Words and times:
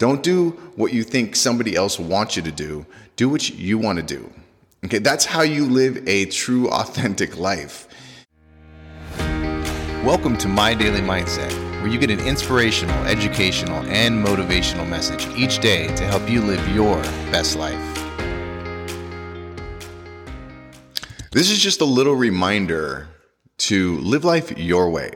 Don't 0.00 0.22
do 0.22 0.52
what 0.76 0.94
you 0.94 1.04
think 1.04 1.36
somebody 1.36 1.76
else 1.76 1.98
wants 1.98 2.34
you 2.34 2.40
to 2.44 2.50
do. 2.50 2.86
Do 3.16 3.28
what 3.28 3.50
you 3.50 3.76
want 3.76 3.98
to 3.98 4.02
do. 4.02 4.32
Okay, 4.82 4.96
that's 4.96 5.26
how 5.26 5.42
you 5.42 5.66
live 5.66 6.08
a 6.08 6.24
true, 6.24 6.70
authentic 6.70 7.36
life. 7.36 7.86
Welcome 10.02 10.38
to 10.38 10.48
My 10.48 10.72
Daily 10.72 11.02
Mindset, 11.02 11.52
where 11.82 11.88
you 11.88 11.98
get 11.98 12.10
an 12.10 12.18
inspirational, 12.20 12.96
educational, 13.04 13.76
and 13.88 14.24
motivational 14.26 14.88
message 14.88 15.26
each 15.36 15.58
day 15.58 15.94
to 15.96 16.04
help 16.04 16.30
you 16.30 16.40
live 16.40 16.66
your 16.74 16.96
best 17.30 17.56
life. 17.56 17.78
This 21.30 21.50
is 21.50 21.58
just 21.58 21.82
a 21.82 21.84
little 21.84 22.14
reminder 22.14 23.06
to 23.58 23.98
live 23.98 24.24
life 24.24 24.56
your 24.56 24.88
way. 24.88 25.12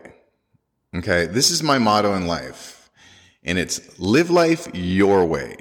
Okay, 0.94 1.24
this 1.24 1.50
is 1.50 1.62
my 1.62 1.78
motto 1.78 2.12
in 2.12 2.26
life, 2.26 2.83
and 3.44 3.58
it's 3.58 3.98
live 3.98 4.30
life 4.30 4.68
your 4.74 5.24
way, 5.24 5.56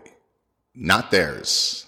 not 0.73 1.11
theirs. 1.11 1.85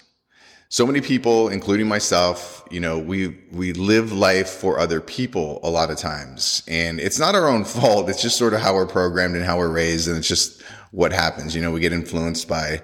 So 0.70 0.86
many 0.86 1.00
people 1.00 1.48
including 1.50 1.88
myself 1.88 2.66
you 2.72 2.80
know 2.80 2.98
we 3.00 3.38
we 3.52 3.74
live 3.74 4.12
life 4.12 4.50
for 4.50 4.80
other 4.80 5.00
people 5.00 5.60
a 5.64 5.70
lot 5.70 5.90
of 5.92 5.98
times. 5.98 6.64
And 6.68 7.00
it's 7.00 7.20
not 7.20 7.36
our 7.36 7.48
own 7.48 7.64
fault. 7.76 8.10
It's 8.10 8.22
just 8.22 8.38
sort 8.38 8.54
of 8.54 8.62
how 8.62 8.74
we're 8.74 8.88
programmed 8.88 9.36
and 9.36 9.46
how 9.46 9.58
we're 9.58 9.72
raised 9.72 10.08
and 10.08 10.18
it's 10.18 10.28
just 10.28 10.62
what 10.92 11.12
happens. 11.14 11.56
You 11.56 11.62
know 11.62 11.72
we 11.72 11.80
get 11.80 11.94
influenced 11.94 12.48
by 12.48 12.82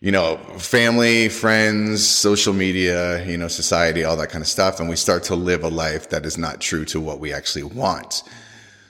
you 0.00 0.12
know 0.12 0.36
family 0.58 1.28
friends 1.28 2.06
social 2.06 2.52
media 2.52 3.24
you 3.26 3.36
know 3.36 3.48
society 3.48 4.04
all 4.04 4.16
that 4.16 4.28
kind 4.28 4.42
of 4.42 4.48
stuff 4.48 4.78
and 4.78 4.88
we 4.88 4.96
start 4.96 5.24
to 5.24 5.34
live 5.34 5.64
a 5.64 5.68
life 5.68 6.10
that 6.10 6.26
is 6.26 6.36
not 6.36 6.60
true 6.60 6.84
to 6.86 7.00
what 7.00 7.18
we 7.18 7.32
actually 7.32 7.64
want. 7.64 8.22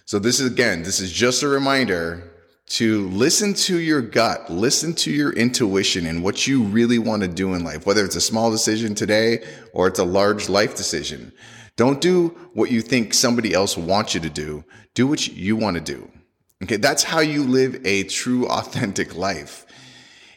So 0.05 0.19
this 0.19 0.39
is 0.41 0.53
again 0.53 0.83
this 0.83 1.01
is 1.01 1.11
just 1.11 1.43
a 1.43 1.49
reminder 1.49 2.36
to 2.67 3.09
listen 3.11 3.55
to 3.55 3.79
your 3.79 4.03
gut, 4.03 4.51
listen 4.51 4.93
to 4.93 5.11
your 5.11 5.33
intuition 5.33 6.07
and 6.07 6.23
what 6.23 6.47
you 6.47 6.65
really 6.65 6.99
want 6.99 7.23
to 7.23 7.29
do 7.29 7.55
in 7.55 7.63
life, 7.63 7.87
whether 7.87 8.05
it's 8.05 8.17
a 8.17 8.21
small 8.21 8.51
decision 8.51 8.95
today 8.95 9.45
or 9.73 9.87
it's 9.87 10.01
a 10.01 10.05
large 10.05 10.49
life 10.49 10.75
decision. 10.75 11.33
Don't 11.77 12.01
do 12.01 12.29
what 12.55 12.71
you 12.71 12.81
think 12.81 13.15
somebody 13.15 13.53
else 13.53 13.77
wants 13.77 14.15
you 14.15 14.21
to 14.21 14.31
do. 14.31 14.65
Do 14.95 15.07
what 15.07 15.29
you 15.29 15.57
want 15.57 15.77
to 15.77 15.81
do. 15.81 16.11
Okay. 16.63 16.77
That's 16.77 17.05
how 17.05 17.21
you 17.21 17.45
live 17.45 17.85
a 17.85 18.05
true, 18.05 18.47
authentic 18.49 19.15
life. 19.15 19.65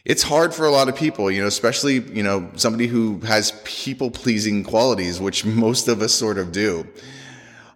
It's 0.04 0.22
hard 0.22 0.54
for 0.54 0.66
a 0.66 0.70
lot 0.70 0.88
of 0.88 0.96
people, 0.96 1.30
you 1.30 1.40
know, 1.40 1.46
especially, 1.46 2.00
you 2.00 2.22
know, 2.22 2.50
somebody 2.56 2.86
who 2.86 3.20
has 3.20 3.60
people 3.64 4.10
pleasing 4.10 4.64
qualities, 4.64 5.20
which 5.20 5.44
most 5.44 5.88
of 5.88 6.00
us 6.00 6.14
sort 6.14 6.38
of 6.38 6.52
do 6.52 6.86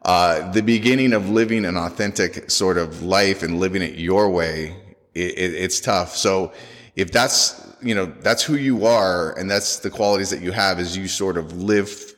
uh, 0.05 0.51
the 0.53 0.63
beginning 0.63 1.13
of 1.13 1.31
living 1.31 1.65
an 1.65 1.77
authentic 1.77 2.51
sort 2.51 2.77
of 2.77 3.03
life 3.03 3.43
and 3.43 3.59
living 3.59 3.83
it 3.83 3.95
your 3.95 4.29
way, 4.29 4.77
it, 5.15 5.39
it, 5.39 5.55
it's 5.55 5.81
tough. 5.81 6.15
So 6.15 6.53
if 6.95 7.11
that's, 7.11 7.67
you 7.83 7.95
know, 7.95 8.07
that's 8.21 8.43
who 8.43 8.57
you 8.57 8.87
are 8.87 9.37
and 9.39 9.51
that's 9.51 9.79
the 9.79 9.91
qualities 9.91 10.31
that 10.31 10.43
you 10.43 10.53
have 10.53 10.79
is 10.79 10.97
you 10.97 11.09
sort 11.09 11.39
of 11.39 11.53
live 11.55 12.15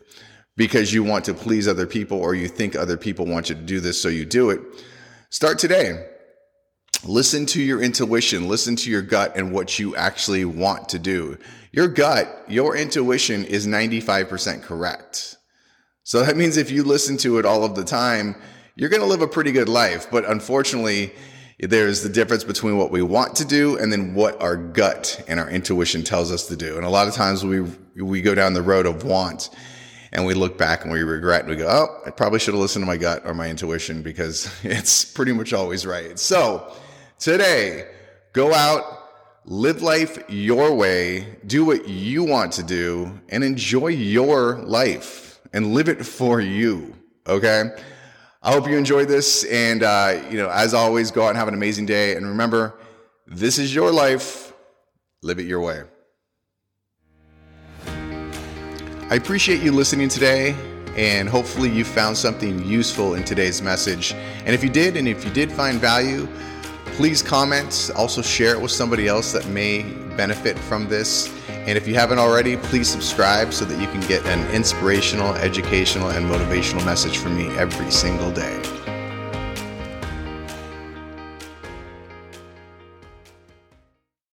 because 0.57 0.93
you 0.93 1.05
want 1.05 1.25
to 1.27 1.35
please 1.35 1.69
other 1.69 1.87
people 1.87 2.19
or 2.19 2.35
you 2.35 2.49
think 2.49 2.75
other 2.75 2.97
people 2.97 3.27
want 3.27 3.51
you 3.51 3.55
to 3.55 3.61
do 3.61 3.79
this. 3.79 4.01
So 4.01 4.09
you 4.09 4.25
do 4.25 4.51
it. 4.51 4.61
Start 5.31 5.59
today. 5.59 6.09
Listen 7.05 7.47
to 7.47 7.63
your 7.63 7.83
intuition, 7.83 8.49
listen 8.49 8.75
to 8.77 8.91
your 8.91 9.03
gut 9.03 9.37
and 9.37 9.53
what 9.53 9.79
you 9.79 9.95
actually 9.95 10.45
want 10.45 10.89
to 10.89 10.99
do. 10.99 11.39
Your 11.71 11.89
gut, 11.89 12.45
your 12.49 12.75
intuition 12.75 13.45
is 13.45 13.67
95% 13.67 14.63
correct. 14.63 15.36
So 16.07 16.23
that 16.23 16.37
means 16.37 16.57
if 16.57 16.71
you 16.71 16.85
listen 16.85 17.17
to 17.17 17.41
it 17.41 17.45
all 17.45 17.65
of 17.65 17.75
the 17.75 17.83
time, 17.83 18.37
you're 18.77 18.89
going 18.89 19.03
to 19.03 19.09
live 19.09 19.23
a 19.23 19.27
pretty 19.27 19.51
good 19.51 19.69
life. 19.69 20.09
But 20.09 20.25
unfortunately, 20.25 21.13
there's 21.59 22.05
the 22.05 22.09
difference 22.09 22.45
between 22.45 22.79
what 22.79 22.93
we 22.93 23.03
want 23.03 23.35
to 23.37 23.45
do 23.45 23.77
and 23.77 23.93
then 23.93 24.15
what 24.15 24.41
our 24.41 24.57
gut 24.57 25.21
and 25.27 25.41
our 25.41 25.51
intuition 25.51 26.05
tells 26.05 26.31
us 26.31 26.47
to 26.47 26.57
do. 26.57 26.77
And 26.77 26.87
a 26.87 26.89
lot 26.89 27.09
of 27.09 27.15
times 27.15 27.45
we, 27.45 27.63
we 28.01 28.23
go 28.23 28.37
down 28.37 28.55
the 28.55 28.63
road 28.63 28.87
of 28.87 29.03
want 29.03 29.51
and 30.13 30.25
we 30.25 30.35
look 30.35 30.57
back 30.57 30.85
and 30.85 30.93
we 30.93 31.03
regret 31.03 31.41
and 31.41 31.51
we 31.51 31.57
go, 31.57 31.67
Oh, 31.69 32.03
I 32.07 32.11
probably 32.11 32.39
should 32.39 32.55
have 32.55 32.61
listened 32.61 32.85
to 32.85 32.87
my 32.87 32.99
gut 32.99 33.23
or 33.27 33.35
my 33.35 33.51
intuition 33.51 34.03
because 34.03 34.49
it's 34.63 35.05
pretty 35.05 35.33
much 35.33 35.53
always 35.53 35.85
right. 35.85 36.17
So 36.21 36.73
today, 37.19 37.91
go 38.33 38.55
out, 38.55 38.85
live 39.45 39.83
life 39.83 40.23
your 40.29 40.73
way, 40.73 41.37
do 41.49 41.65
what 41.65 41.89
you 41.89 42.23
want 42.23 42.53
to 42.53 42.63
do 42.63 43.21
and 43.29 43.43
enjoy 43.43 43.89
your 43.89 44.59
life 44.59 45.26
and 45.57 45.73
live 45.73 45.89
it 45.89 46.05
for 46.05 46.39
you. 46.39 46.95
Okay. 47.27 47.71
I 48.43 48.53
hope 48.53 48.69
you 48.69 48.77
enjoyed 48.77 49.09
this. 49.09 49.43
And, 49.45 49.83
uh, 49.83 50.23
you 50.31 50.37
know, 50.37 50.51
as 50.51 50.75
always, 50.75 51.11
go 51.11 51.25
out 51.25 51.31
and 51.31 51.39
have 51.39 51.49
an 51.49 51.55
amazing 51.55 51.87
day. 51.87 52.15
And 52.15 52.27
remember, 52.27 52.75
this 53.27 53.59
is 53.59 53.75
your 53.75 53.91
life. 53.91 54.53
Live 55.23 55.39
it 55.39 55.47
your 55.47 55.63
way. 55.63 55.85
I 57.89 59.15
appreciate 59.15 59.63
you 59.63 59.73
listening 59.73 60.11
today. 60.11 60.55
And 60.95 61.27
hopefully, 61.27 61.71
you 61.71 61.85
found 61.85 62.19
something 62.19 62.63
useful 62.67 63.15
in 63.15 63.25
today's 63.25 63.63
message. 63.63 64.13
And 64.13 64.51
if 64.51 64.63
you 64.63 64.69
did, 64.69 64.95
and 64.95 65.09
if 65.09 65.25
you 65.25 65.31
did 65.31 65.51
find 65.51 65.81
value, 65.81 66.29
please 66.97 67.23
comment. 67.23 67.91
Also, 67.95 68.23
share 68.23 68.55
it 68.55 68.61
with 68.61 68.71
somebody 68.71 69.07
else 69.07 69.33
that 69.33 69.47
may 69.49 69.83
benefit 70.17 70.59
from 70.59 70.89
this. 70.89 71.33
And 71.49 71.77
if 71.77 71.87
you 71.87 71.95
haven't 71.95 72.19
already, 72.19 72.57
please 72.57 72.89
subscribe 72.89 73.53
so 73.53 73.65
that 73.67 73.81
you 73.81 73.87
can 73.89 74.01
get 74.09 74.25
an 74.27 74.51
inspirational, 74.55 75.35
educational, 75.35 76.09
and 76.11 76.27
motivational 76.27 76.85
message 76.87 77.19
from 77.19 77.37
me 77.37 77.49
every 77.59 77.91
single 77.91 78.31
day. 78.31 78.76